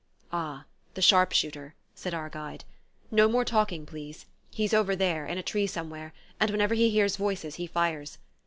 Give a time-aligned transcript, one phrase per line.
[0.33, 2.63] "Ah, the sharp shooter," said our guide.
[3.11, 7.17] "No more talking, please he's over there, in a tree somewhere, and whenever he hears
[7.17, 8.17] voices he fires.